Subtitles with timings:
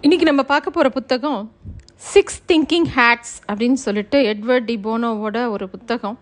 [0.00, 1.52] இன்னைக்கு நம்ம பார்க்க போகிற புத்தகம்
[1.94, 6.18] சிக்ஸ் திங்கிங் ஹேட்ஸ் அப்படின்னு சொல்லிட்டு எட்வர்ட் டி போனோவோட ஒரு புத்தகம்.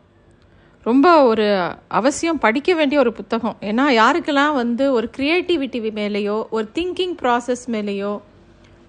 [0.83, 3.57] ரொம்ப ஒரு அவசியம் படிக்க வேண்டிய ஒரு புத்தகம்.
[3.61, 8.21] ஏன்னா யாருக்கெல்லாம் வந்து ஒரு க்ரியேட்டிவிட்டி மேலேயோ ஒரு திங்கிங் ப்ராசஸ் மேலேயோ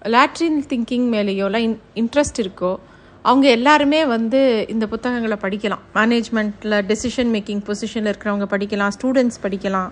[0.02, 2.78] லேட்ரின் திங்கிங் மேலேயோலாம் இன் இன்ட்ரெஸ்ட் இருக்கோ
[3.22, 5.84] அவங்க எல்லாருமே வந்து இந்த புத்தகங்களை படிக்கலாம்.
[5.94, 9.90] மேனேஜ்மெண்ட்டில் டெசிஷன் மேக்கிங் பொசிஷனில் இருக்கிறவங்க படிக்கலாம் ஸ்டூடெண்ட்ஸ் படிக்கலாம்.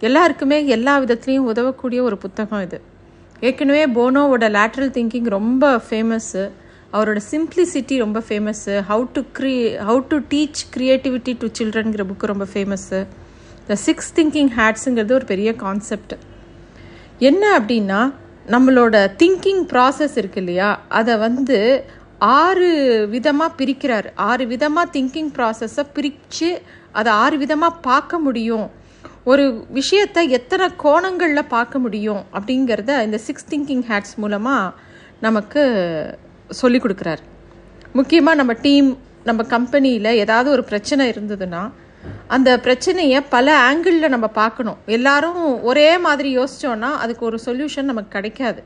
[0.00, 2.94] எல்லாருக்குமே எல்லா விதத்துலேயும் உதவக்கூடிய ஒரு புத்தகம் இது.
[3.40, 6.50] ஏற்கனவே போனோவோட லேட்ரல் திங்கிங் ரொம்ப ஃபேமஸ்ஸு
[6.92, 12.46] அவரோட சிம்ப்ளிசிட்டி ரொம்ப famous how to க்ரீ how to teach creativity to சில்ட்ரன்கிற book ரொம்ப
[12.54, 13.06] ஃபேமஸ்ஸு
[13.66, 16.14] த சிக்ஸ் திங்கிங் ஹேட்ஸுங்கிறது ஒரு பெரிய கான்செப்ட்
[17.18, 18.12] என்ன அப்படின்னா
[18.48, 20.80] நம்மளோட திங்கிங் ப்ராசஸ் இருக்கு இல்லையா?
[20.88, 21.84] அதை வந்து
[22.18, 22.68] ஆறு
[23.08, 24.06] விதமாக பிரிக்கிறார்.
[24.14, 28.70] ஆறு விதமாக திங்கிங் ப்ராசஸை பிரித்து அதை ஆறு விதமாக பார்க்க முடியும்.
[29.30, 34.74] ஒரு விஷயத்தை எத்தனை கோணங்களில் பார்க்க முடியும் அப்படிங்கிறத இந்த சிக்ஸ் திங்கிங் ஹேட்ஸ் மூலமாக
[35.20, 35.62] நமக்கு
[36.60, 37.22] சொல்லி கொடுக்குறாரு.
[37.92, 38.88] முக்கியமாக நம்ம டீம்
[39.24, 41.62] நம்ம கம்பெனியில் ஏதாவது ஒரு பிரச்சனை இருந்ததுன்னா
[42.34, 44.78] அந்த பிரச்சனையை பல ஆங்கிளில் நம்ம பார்க்கணும்.
[44.96, 48.62] எல்லாரும் ஒரே மாதிரி யோசித்தோன்னா அதுக்கு ஒரு சொல்யூஷன் நமக்கு கிடைக்காது.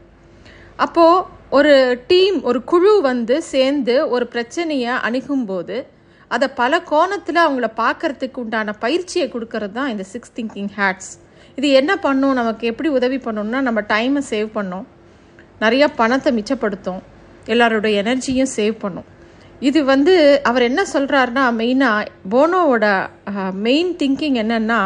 [0.77, 1.25] அப்போது
[1.59, 1.73] ஒரு
[2.06, 5.79] டீம் ஒரு குழு வந்து சேர்ந்து ஒரு பிரச்சனையை அணுகும்போது
[6.34, 11.12] அதை பல கோணத்தில் அவங்கள பார்க்கறதுக்கு உண்டான பயிற்சியை கொடுக்கறது தான் இந்த சிக்ஸ் திங்கிங் ஹேட்ஸ்
[11.59, 12.34] இது என்ன பண்ணும்?
[12.41, 14.87] நமக்கு எப்படி உதவி பண்ணணும்னா நம்ம டைமை சேவ் பண்ணோம்.
[15.64, 17.00] நிறையா பணத்தை மிச்சப்படுத்தும்.
[17.53, 19.09] எல்லாரோட எனர்ஜியும் சேவ் பண்ணும்.
[19.69, 20.12] இது வந்து
[20.48, 22.84] அவர் என்ன சொல்கிறாருன்னா மெயினாக போனோவோட
[23.67, 24.78] மெயின் திங்கிங் என்னென்னா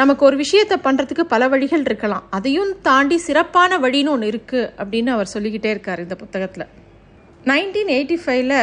[0.00, 2.26] நமக்கு ஒரு விஷயத்தை பண்ணுறதுக்கு பல வழிகள் இருக்கலாம்.
[2.36, 6.66] அதையும் தாண்டி சிறப்பான வழின்னு ஒன்று இருக்குது அப்படின்னு அவர் சொல்லிக்கிட்டே இருக்கார் இந்த புத்தகத்தில்.
[7.50, 8.54] நைன்டீன் எயிட்டி ஃபைவ்ல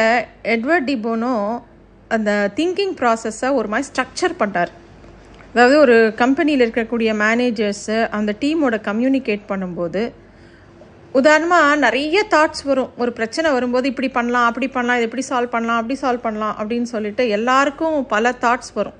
[0.54, 1.34] எட்வர்ட் டி போனோ
[2.16, 4.72] அந்த திங்கிங் ப்ராசஸை ஒரு மாதிரி ஸ்ட்ரக்சர் பண்ணுறார்
[5.52, 10.02] அதாவது ஒரு கம்பெனியில் இருக்கக்கூடிய மேனேஜர்ஸு அந்த டீமோட கம்யூனிகேட் பண்ணும்போது
[11.18, 12.90] உதாரணமாக நிறைய தாட்ஸ் வரும்.
[12.96, 16.88] ஒரு பிரச்சனை வரும்போது இப்படி பண்ணலாம் அப்படி பண்ணலாம் இது எப்படி சால்வ் பண்ணலாம் அப்படி சால்வ் பண்ணலாம் அப்படின்னு
[16.94, 18.98] சொல்லிட்டு எல்லாருக்கும் பல தாட்ஸ் வரும்.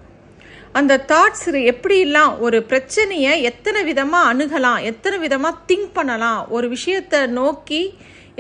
[0.79, 7.83] அந்த தாட்ஸ் எப்படிலாம் ஒரு பிரச்சனையை எத்தனை விதமாக அணுகலாம் எத்தனை விதமாக திங்க் பண்ணலாம் ஒரு விஷயத்தை நோக்கி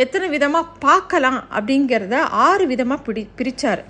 [0.04, 3.82] எத்தனை விதமாக பார்க்கலாம் அப்படிங்கிறத ஆறு விதமாக பிடி பிரித்தார்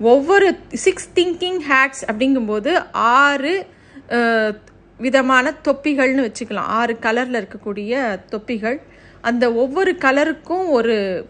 [0.00, 0.48] ஒவ்வொரு
[0.84, 3.54] சிக்ஸ் திங்கிங் ஹேட்ஸ் அப்படிங்கும்போது ஆறு
[5.00, 6.70] விதமான தொப்பிகள்னு வச்சுக்கலாம்.
[6.78, 8.78] ஆறு கலரில் இருக்கக்கூடிய தொப்பிகள்.
[9.20, 11.26] அந்த ஒவ்வொரு கலருக்கும் ஒரு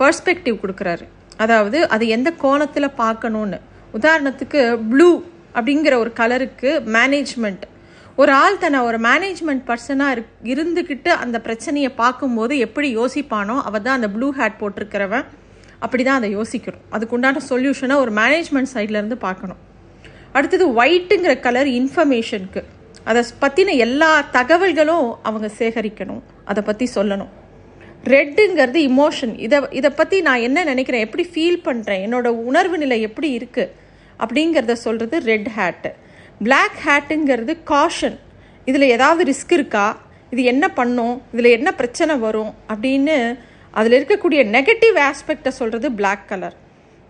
[0.00, 1.04] பர்ஸ்பெக்டிவ் கொடுக்குறாரு.
[1.36, 3.58] அதாவது அது எந்த கோணத்தில் பார்க்கணுன்னு
[3.98, 5.10] உதாரணத்துக்கு ப்ளூ
[5.54, 7.64] அப்படிங்கிற ஒரு கலருக்கு மேனேஜ்மெண்ட்
[8.16, 13.98] ஒரு ஆள் தன்னை ஒரு மேனேஜ்மெண்ட் பர்சனாக இரு இருந்துக்கிட்டு அந்த பிரச்சனையை பார்க்கும்போது எப்படி யோசிப்பானோ அவள் தான்
[13.98, 15.24] அந்த ப்ளூ ஹேட் போட்டிருக்கிறவன்.
[15.84, 19.60] அப்படி தான் அதை யோசிக்கணும் அதுக்குண்டான சொல்யூஷனை ஒரு மேனேஜ்மெண்ட் சைட்லேருந்து பார்க்கணும்.
[20.36, 22.62] அடுத்தது ஒயிட்டுங்கிற கலர் இன்ஃபர்மேஷனுக்கு
[23.10, 26.22] அதை பற்றின எல்லா தகவல்களும் அவங்க சேகரிக்கணும்.
[26.50, 27.32] அதை பற்றி சொல்லணும்.
[28.12, 31.04] ரெட்டுங்கிறது இமோஷன் இதை இதை பற்றி நான் என்ன நினைக்கிறேன்?
[31.06, 33.72] எப்படி ஃபீல் பண்ணுறேன் என்னோட உணர்வு நிலை எப்படி இருக்குது
[34.22, 35.90] அப்படிங்கிறத சொல்கிறது ரெட் ஹேட்டு
[36.46, 38.18] பிளாக் ஹேட்டுங்கிறது காஷன்
[38.70, 39.86] இதில் ஏதாவது ரிஸ்க் இருக்கா?
[40.32, 41.14] இது என்ன பண்ணும்?
[41.34, 42.52] இதில் என்ன பிரச்சனை வரும்?
[42.72, 43.16] அப்படின்னு
[43.74, 46.56] அதில் இருக்கக்கூடிய நெகட்டிவ் ஆஸ்பெக்டை சொல்கிறது பிளாக் கலர்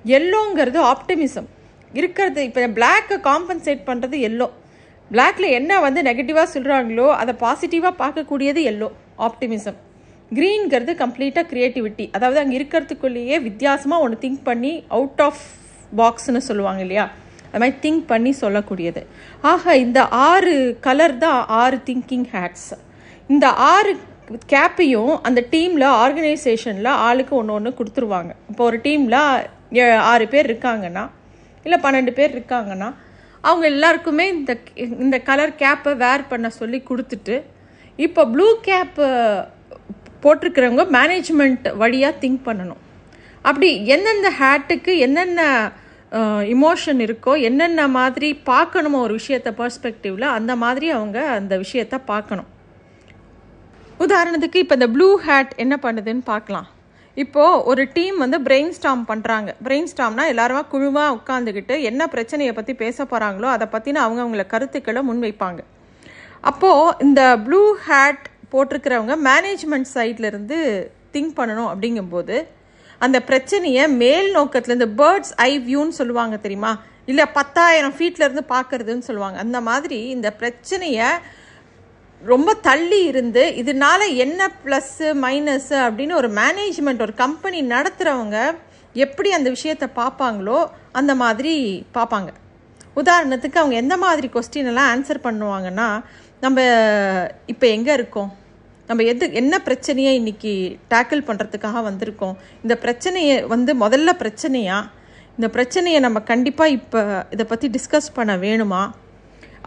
[0.05, 1.49] எல்லோங்கிறது ஆப்டிமிசம்
[1.95, 4.49] இருக்கிறது இப்போ பிளாக்கை காம்பன்சேட் பண்ணுறது எல்லோ
[5.11, 9.79] பிளாக்ல என்ன வந்து நெகட்டிவாக சொல்கிறாங்களோ அதை பாசிட்டிவாக பார்க்கக்கூடியது எல்லோ ஆப்டிமிசம்
[10.33, 15.43] க்ரீன்கிறது கம்ப்ளீட்டாக க்ரியேட்டிவிட்டி அதாவது அங்கே இருக்கிறதுக்குள்ளேயே வித்தியாசமாக ஒன்று திங்க் பண்ணி அவுட் ஆஃப்
[15.97, 17.05] பாக்ஸ்னு சொல்லுவாங்க இல்லையா?
[17.47, 19.01] அது மாதிரி திங்க் பண்ணி சொல்லக்கூடியது.
[19.43, 22.71] ஆக இந்த ஆறு கலர் தான் ஆறு திங்கிங் ஹேட்ஸ்
[23.31, 23.93] இந்த ஆறு
[24.53, 28.33] கேப்பையும் அந்த டீமில் ஆர்கனைசேஷனில் ஆளுக்கு ஒன்று ஒன்று கொடுத்துருவாங்க.
[28.51, 29.19] இப்போ ஒரு டீமில்
[30.13, 31.05] ஆறு பேர் இருக்காங்கன்னா
[31.67, 32.89] இல்லை பன்னெண்டு பேர் இருக்காங்கன்னா
[33.49, 34.53] அவங்க எல்லாருக்குமே இந்த
[35.05, 37.37] இந்த கலர் கேப்பை வேர் பண்ண சொல்லி கொடுத்துட்டு
[38.07, 39.07] இப்போ ப்ளூ கேப்பு
[40.25, 42.83] போட்டிருக்கிறவங்க மேனேஜ்மெண்ட் வழியாக திங்க் பண்ணணும்.
[43.49, 45.41] அப்படி எந்தெந்த ஹேட்டுக்கு என்னென்ன
[46.55, 52.49] இமோஷன் இருக்கோ என்னென்ன மாதிரி பார்க்கணுமோ ஒரு விஷயத்த பர்ஸ்பெக்டிவில் அந்த மாதிரி அவங்க அந்த விஷயத்த பார்க்கணும்.
[54.03, 56.69] உதாரணத்துக்கு இப்போ இந்த ப்ளூ ஹேட் என்ன பண்ணுதுன்னு பார்க்கலாம்.
[57.23, 62.75] இப்போது ஒரு டீம் வந்து பிரெயின் ஸ்டாம் பண்ணுறாங்க பிரெயின் ஸ்டாம்னா எல்லாருமா குழுவாக உட்காந்துக்கிட்டு என்ன பிரச்சனையை பற்றி
[62.83, 65.61] பேச போகிறாங்களோ அதை பற்றின அவங்க அவங்கள கருத்துக்களை முன்வைப்பாங்க.
[66.51, 68.25] அப்போது இந்த ப்ளூ ஹேட்
[68.55, 70.59] போட்டிருக்கிறவங்க மேனேஜ்மெண்ட் சைட்லேருந்து
[71.15, 72.39] திங்க் பண்ணணும் அப்படிங்கும்போது
[73.05, 76.73] அந்த பிரச்சனையை மேல் நோக்கத்தில் பேர்ட்ஸ் ஐ வியூன்னு சொல்லுவாங்க தெரியுமா?
[77.11, 79.39] இல்லை பத்தாயிரம் ஃபீட்லேருந்து பார்க்குறதுன்னு சொல்லுவாங்க.
[79.45, 81.09] அந்த மாதிரி இந்த பிரச்சனையை
[82.31, 88.39] ரொம்ப தள்ளி இருந்து இதனால என்ன ப்ளஸ்ஸு மைனஸ்ஸு அப்படின்னு ஒரு மேனேஜ்மெண்ட் ஒரு கம்பெனி நடத்துகிறவங்க
[88.95, 90.59] எப்படி அந்த விஷயத்தை பார்ப்பாங்களோ
[90.99, 91.55] அந்த மாதிரி
[91.97, 92.31] பார்ப்பாங்க.
[93.01, 95.89] உதாரணத்துக்கு அவங்க எந்த மாதிரி கொஸ்டின் எல்லாம் ஆன்சர் பண்ணுவாங்கன்னா
[96.41, 96.61] நம்ம
[97.53, 98.31] இப்போ எங்கே இருக்கோம்?
[98.89, 100.55] நம்ம எது என்ன பிரச்சனையை இன்றைக்கி
[100.95, 102.35] டேக்கிள் பண்ணுறதுக்காக வந்திருக்கோம்?
[102.63, 104.91] இந்த பிரச்சனையை வந்து முதல்ல பிரச்சனையாக
[105.37, 108.83] இந்த பிரச்சனையை நம்ம கண்டிப்பாக இப்போ இதை பற்றி டிஸ்கஸ் பண்ண வேணுமா?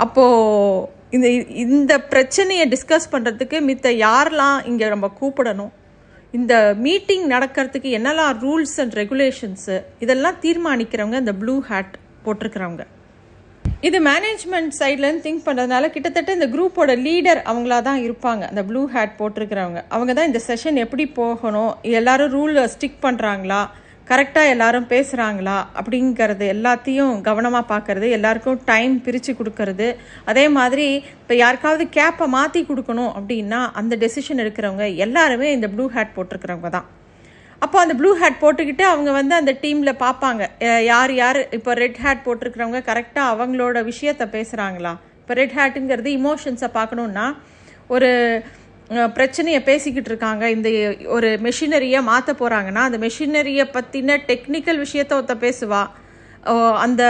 [0.03, 1.27] அப்போது இந்த
[1.63, 5.73] இந்த பிரச்சனையை டிஸ்கஸ் பண்ணுறதுக்கு மித்த யாரெல்லாம் இங்கே நம்ம கூப்பிடணும்?
[6.37, 6.53] இந்த
[6.85, 11.93] மீட்டிங் நடக்கிறதுக்கு என்னெல்லாம் ரூல்ஸ் அண்ட் ரெகுலேஷன்ஸு இதெல்லாம் தீர்மானிக்கிறவங்க இந்த ப்ளூ ஹேட்
[12.25, 12.83] போட்டிருக்கிறவங்க.
[13.87, 18.43] இது மேனேஜ்மெண்ட் சைட்லேருந்து திங்க் பண்ணுறதுனால கிட்டத்தட்ட இந்த குரூப்போட லீடர் அவங்களா தான் இருப்பாங்க.
[18.51, 19.81] அந்த ப்ளூ ஹேட் போட்டிருக்கிறவங்க.
[19.95, 21.71] அவங்க தான் இந்த செஷன் எப்படி போகணும்?
[21.99, 23.61] எல்லாரும் ரூல் ஸ்டிக் பண்ணுறாங்களா
[24.09, 29.87] கரெக்டாக எல்லாரும் பேசுகிறாங்களா அப்படிங்கிறது எல்லாத்தையும் கவனமாக பார்க்கறது எல்லாருக்கும் டைம் பிரித்து கொடுக்கறது.
[30.31, 30.85] அதே மாதிரி
[31.21, 36.87] இப்போ யாருக்காவது கேப்பை மாற்றி கொடுக்கணும் அப்படின்னா அந்த டெசிஷன் எடுக்கிறவங்க எல்லாருமே இந்த ப்ளூ ஹேட் போட்டிருக்கிறவங்க தான்.
[37.65, 40.43] அப்போ அந்த ப்ளூ ஹேட் போட்டுக்கிட்டு அவங்க வந்து அந்த டீமில் பார்ப்பாங்க.
[40.91, 47.25] யார் யார் இப்போ ரெட் ஹேட் போட்டிருக்கிறவங்க கரெக்டாக அவங்களோட விஷயத்த பேசுகிறாங்களா இப்போ ரெட் ஹேட்டுங்கிறது இமோஷன்ஸை பார்க்கணுன்னா
[47.95, 48.11] ஒரு
[49.17, 50.45] பிரச்சனையை பேசிக்கிட்டு இருக்காங்க.
[50.55, 50.69] இந்த
[51.15, 55.83] ஒரு மெஷினரியை மாற்ற போகிறாங்கன்னா அந்த மெஷினரியை பற்றின டெக்னிக்கல் விஷயத்த ஒருத்த பேசுவா.
[56.85, 57.03] அந்த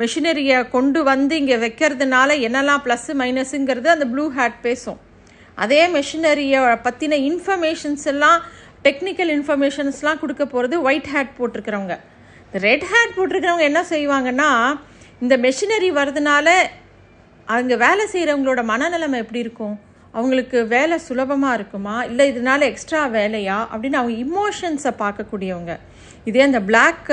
[0.00, 4.98] மெஷினரியை கொண்டு வந்து இங்கே வைக்கிறதுனால என்னெல்லாம் ப்ளஸ்ஸு மைனஸுங்கிறது அந்த ப்ளூ ஹேட் பேசும்.
[5.64, 8.38] அதே மெஷினரியை பற்றின இன்ஃபர்மேஷன்ஸ் எல்லாம்
[8.86, 11.96] டெக்னிக்கல் இன்ஃபர்மேஷன்ஸ்லாம் கொடுக்க போகிறது ஒயிட் ஹேட் போட்டிருக்கிறவங்க.
[12.46, 14.50] இந்த ரெட் ஹேட் போட்டிருக்கிறவங்க என்ன செய்வாங்கன்னா
[15.24, 16.48] இந்த மெஷினரி வர்றதுனால
[17.56, 19.76] அங்கே வேலை செய்கிறவங்களோட மனநிலைமை எப்படி இருக்கும்?
[20.12, 22.04] அவங்களுக்கு வேலை சுலபமாக இருக்குமா?
[22.04, 23.58] இல்லை இதனால எக்ஸ்ட்ரா வேலையா?
[23.72, 25.76] அப்படின்னு அவங்க இமோஷன்ஸை பார்க்கக்கூடியவங்க.
[26.24, 27.06] இதே அந்த பிளாக்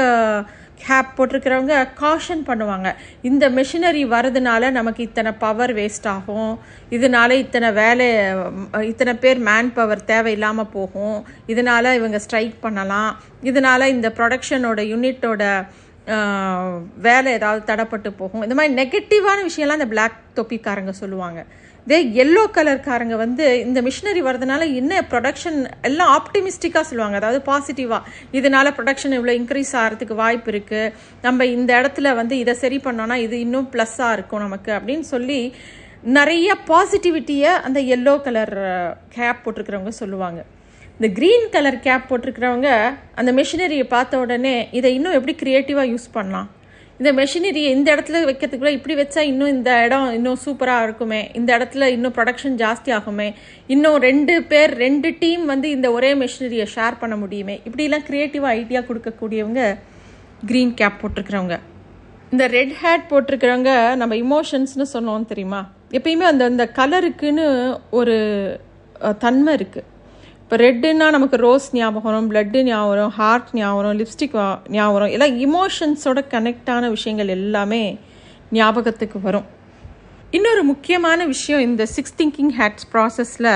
[0.88, 2.96] ஹேப் போட்டிருக்கிறவங்க காஷன் பண்ணுவாங்க.
[3.22, 6.60] இந்த மிஷினரி வரதுனால நமக்கு இத்தனை பவர் வேஸ்ட் ஆகும்.
[6.90, 8.08] இதனால இத்தனை வேலை
[8.82, 11.26] இத்தனை பேர் மேன் பவர் தேவையில்லாமல் போகும்.
[11.48, 13.20] இதனால இவங்க ஸ்ட்ரைக் பண்ணலாம்.
[13.42, 15.66] இதனால் இந்த ப்ரொடக்ஷனோட யூனிட்டோட
[17.06, 18.44] வேலை ஏதாவது தடப்பட்டு போகும்.
[18.46, 21.40] இந்த மாதிரி நெகட்டிவான விஷயம்லாம் இந்த பிளாக் தொப்பிக்காரங்க சொல்லுவாங்க.
[21.88, 25.60] இதே எல்லோ கலர்காரங்க வந்து இந்த மிஷினரி வர்றதுனால என்ன ப்ரொடக்ஷன்
[25.90, 27.18] எல்லாம் ஆப்டிமிஸ்டிக்காக சொல்லுவாங்க.
[27.22, 28.10] அதாவது பாசிட்டிவாக
[28.40, 30.94] இதனால் ப்ரொடக்ஷன் இவ்வளோ இன்க்ரீஸ் ஆகிறதுக்கு வாய்ப்பு இருக்குது
[31.26, 35.40] நம்ம இந்த இடத்துல வந்து இதை சரி பண்ணோன்னா இது இன்னும் ப்ளஸ்ஸாக இருக்கும் நமக்கு அப்படின்னு சொல்லி
[36.18, 38.56] நிறைய பாசிட்டிவிட்டியை அந்த எல்லோ கலர்
[39.16, 40.42] கேப் போட்டிருக்கிறவங்க சொல்லுவாங்க.
[41.00, 42.70] இந்த க்ரீன் கலர் கேப் போட்டிருக்கிறவங்க
[43.20, 46.48] அந்த மெஷினரியை பார்த்த உடனே இதை இன்னும் எப்படி க்ரியேட்டிவாக யூஸ் பண்ணலாம்?
[47.00, 51.20] இந்த மெஷினரியை இந்த இடத்துல வைக்கிறதுக்குள்ள இப்படி வச்சா இன்னும் இந்த இடம் இன்னும் சூப்பராக இருக்குமே?
[51.40, 53.28] இந்த இடத்துல இன்னும் ப்ரொடக்ஷன் ஜாஸ்தி ஆகுமே?
[53.74, 57.58] இன்னும் ரெண்டு பேர் ரெண்டு டீம் வந்து இந்த ஒரே மெஷினரியை ஷேர் பண்ண முடியுமே?
[57.68, 59.62] இப்படிலாம் க்ரியேட்டிவாக ஐடியா கொடுக்கக்கூடியவங்க
[60.52, 61.58] க்ரீன் கேப் போட்டிருக்கிறவங்க.
[62.32, 65.62] இந்த ரெட் ஹேட் போட்டிருக்கிறவங்க நம்ம இமோஷன்ஸ்னு சொன்னோம் தெரியுமா?
[66.00, 67.46] எப்பயுமே அந்த அந்த கலருக்குன்னு
[68.00, 68.18] ஒரு
[69.26, 69.88] தன்மை இருக்குது
[70.48, 74.36] இப்போ ரெட்டுன்னா நமக்கு ரோஸ் ஞாபகம் வரும் பிளட்டு ஞாபகம் வரும் ஹார்ட் ஞாபகம் வரும் லிப்ஸ்டிக்
[74.76, 75.12] ஞாபகம் வரும்.
[75.16, 77.82] எல்லாம் இமோஷன்ஸோட கனெக்டான விஷயங்கள் எல்லாமே
[78.58, 79.48] ஞாபகத்துக்கு வரும்.
[80.38, 83.52] இன்னொரு முக்கியமான விஷயம் இந்த சிக்ஸ் திங்கிங் ஹேட்ஸ் ப்ராசஸில்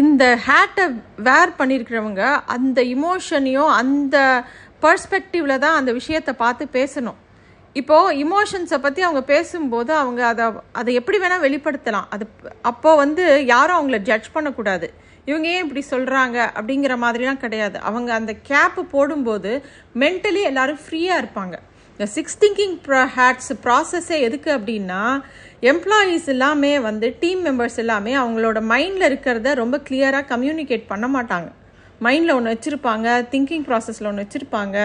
[0.00, 0.86] இந்த ஹேட்டை
[1.28, 2.24] வேர் பண்ணியிருக்கிறவங்க
[2.56, 4.16] அந்த இமோஷனையும் அந்த
[4.86, 7.18] பர்ஸ்பெக்டிவில் தான் அந்த விஷயத்தை பார்த்து பேசணும்.
[7.74, 12.08] இப்போது இமோஷன்ஸை பற்றி அவங்க பேசும்போது அவங்க அதை அதை எப்படி வேணால் வெளிப்படுத்தலாம்.
[12.10, 12.26] அது
[12.62, 14.88] அப்போது வந்து யாரும் அவங்கள ஜட்ஜ் பண்ணக்கூடாது.
[15.24, 17.78] இவங்க ஏன் இப்படி சொல்கிறாங்க அப்படிங்கிற மாதிரிலாம் கிடையாது.
[17.80, 19.64] அவங்க அந்த கேப்பு போடும்போது
[20.02, 21.54] மென்டலி எல்லாரும் ஃப்ரீயாக இருப்பாங்க.
[21.92, 25.02] இந்த சிக்ஸ் திங்கிங் ப்ரா ஹேட்ஸ் ப்ராசஸே எதுக்கு அப்படின்னா
[25.62, 31.48] எம்ப்ளாயீஸ் எல்லாமே வந்து டீம் மெம்பர்ஸ் எல்லாமே அவங்களோட மைண்டில் இருக்கிறத ரொம்ப கிளியராக கம்யூனிகேட் பண்ண மாட்டாங்க.
[32.06, 34.76] மைண்டில் ஒன்று வச்சுருப்பாங்க திங்கிங் ப்ராசஸில் ஒன்று வச்சுருப்பாங்க.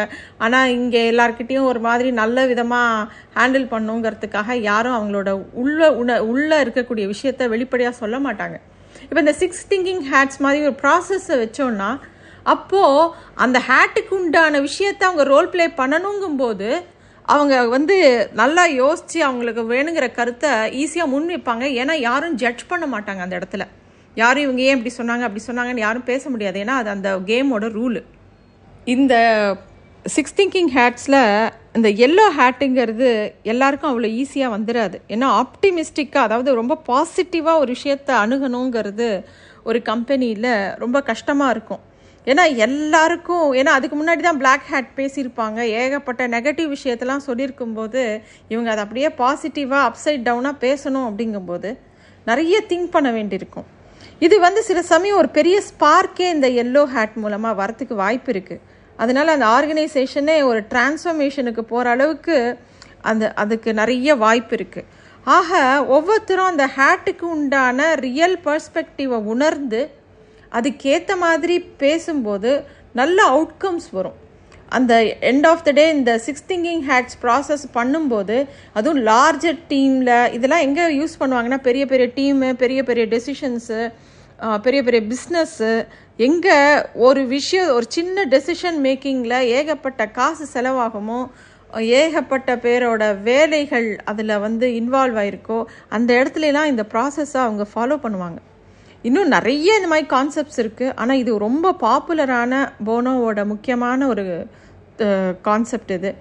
[0.44, 5.32] ஆனால் இங்கே எல்லாருக்கிட்டேயும் ஒரு மாதிரி நல்ல விதமாக ஹேண்டில் பண்ணுங்கிறதுக்காக யாரும் அவங்களோட
[5.64, 8.58] உள்ள உண உள்ளே இருக்கக்கூடிய விஷயத்த வெளிப்படையாக சொல்ல மாட்டாங்க.
[9.04, 11.92] இப்போ இந்த சிக்ஸ் திங்கிங் ஹேட்ஸ் மாதிரி ஒரு ப்ராசஸை வச்சோன்னா
[12.54, 13.12] அப்போது
[13.44, 16.70] அந்த ஹேட்டுக்கு உண்டான விஷயத்த அவங்க ரோல் ப்ளே பண்ணணுங்கும்போது
[17.34, 17.96] அவங்க வந்து
[18.40, 20.50] நல்லா யோசித்து அவங்களுக்கு வேணுங்கிற கருத்தை
[20.82, 23.66] ஈஸியாக முன் வைப்பாங்க ஏன்னா யாரும் ஜட்ஜ் பண்ண மாட்டாங்க அந்த இடத்துல.
[24.22, 26.58] யாரும் இவங்க ஏன் இப்படி சொன்னாங்க அப்படி சொன்னாங்கன்னு யாரும் பேச முடியாது.
[26.64, 28.02] ஏன்னா அது அந்த கேமோட ரூலு
[28.96, 29.14] இந்த
[30.06, 31.22] சிக்ஸ் திங்கிங் ஹேட்ஸில்
[31.78, 33.10] இந்த எல்லோ ஹேட்டுங்கிறது
[33.52, 39.10] எல்லாருக்கும் அவ்வளோ ஈஸியாக வந்துடாது ஏன்னா ஆப்டிமிஸ்டிக்காக அதாவது ரொம்ப பாசிட்டிவாக ஒரு விஷயத்தை அணுகணுங்கிறது
[39.70, 40.52] ஒரு கம்பெனியில்
[40.84, 41.84] ரொம்ப கஷ்டமாக இருக்கும்.
[42.28, 45.60] ஏன்னா எல்லாருக்கும் ஏன்னா அதுக்கு முன்னாடி தான் பிளாக் ஹேட் பேசியிருப்பாங்க.
[45.82, 48.04] ஏகப்பட்ட நெகட்டிவ் விஷயத்தெல்லாம் சொல்லியிருக்கும்போது
[48.54, 51.72] இவங்க அதை அப்படியே பாசிட்டிவாக அப்சைட் டவுனாக பேசணும் அப்படிங்கும்போது
[52.30, 53.68] நிறைய திங்க் பண்ண வேண்டியிருக்கும்.
[54.22, 58.62] இது வந்து சில சமயம் ஒரு பெரிய ஸ்பார்க்கே இந்த எல்லோ ஹேட் மூலமாக வரத்துக்கு வாய்ப்பு இருக்குது
[58.98, 62.58] அதனால் அந்த ஆர்கனைசேஷனே ஒரு டிரான்ஸ்ஃபர்மேஷனுக்கு போகிற அளவுக்கு
[63.02, 64.90] அந்த அதுக்கு நிறைய வாய்ப்பு இருக்குது
[65.26, 69.82] ஆக ஒவ்வொருத்தரும் அந்த ஹேட்டுக்கு உண்டான ரியல் பர்ஸ்பெக்டிவை உணர்ந்து
[70.52, 74.18] அதுக்கேற்ற மாதிரி பேசும்போது நல்ல அவுட்கம்ஸ் வரும்.
[74.78, 74.94] அந்த
[75.32, 78.38] எண்ட் ஆஃப் த டே இந்த சிக்ஸ் திங்கிங் ஹேட்ஸ் ப்ராசஸ் பண்ணும்போது
[78.78, 83.80] அதுவும் லார்ஜர் டீமில் இதெல்லாம் எங்கே யூஸ் பண்ணுவாங்கன்னா பெரிய பெரிய டீமு பெரிய பெரிய டெசிஷன்ஸு
[84.66, 85.72] பெரிய பெரிய பிஸ்னஸ்ஸு
[86.20, 86.58] எங்கே
[87.08, 91.20] ஒரு விஷயம் ஒரு சின்ன டெசிஷன் மேக்கிங்கில் ஏகப்பட்ட காசு செலவாகுமோ
[92.00, 98.40] ஏகப்பட்ட பேரோட வேலைகள் அதில் வந்து இன்வால்வ் ஆயிருக்கோ அந்த இடத்துலலாம் இந்த ப்ராசஸை அவங்க ஃபாலோ பண்ணுவாங்க.
[99.04, 104.48] இன்னும் நிறைய இந்த மாதிரி கான்செப்ட்ஸ் இருக்குது ஆனால் இது ரொம்ப பாப்புலரான போனோவோட முக்கியமான ஒரு
[105.42, 106.16] கான்செப்ட் இது.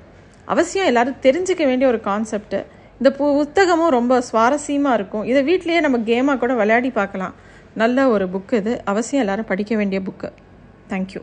[0.45, 2.55] அவசியம் எல்லாரும் தெரிஞ்சுக்க வேண்டிய ஒரு கான்செப்ட்
[3.03, 5.25] இந்த பு- புத்தகமும் ரொம்ப சுவாரஸ்யமாக இருக்கும்.
[5.25, 7.35] இதை வீட்லேயே நம்ம கேமாக கூட விளையாடி பார்க்கலாம்.
[7.75, 8.83] நல்ல ஒரு புக்கு இது.
[8.85, 10.33] அவசியம் எல்லாரும் படிக்க வேண்டிய புக்கு
[10.89, 11.23] தேங்க்யூ